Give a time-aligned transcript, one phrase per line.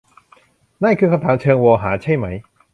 [0.83, 2.25] นั่นคือคำถามเชิงโวหารใช่ไหม?